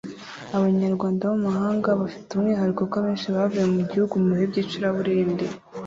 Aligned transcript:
Abanyarwanda 0.57 1.21
baba 1.23 1.37
mu 1.41 1.41
mahanga 1.47 1.89
bafite 2.01 2.27
umwihariko 2.31 2.81
ko 2.89 2.95
abenshi 2.99 3.27
bavuye 3.35 3.65
mu 3.75 3.81
gihugu 3.89 4.13
mu 4.23 4.31
bihe 4.35 4.45
by’icuraburindi 4.51 5.45